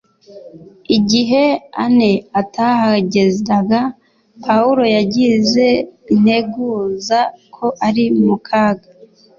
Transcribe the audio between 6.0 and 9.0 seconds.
integuza ko ari mu kaga